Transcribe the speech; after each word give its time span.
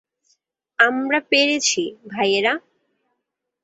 আমরা 0.79 1.19
পেরেছি, 1.31 1.81
ভাইয়েরা! 2.07 2.53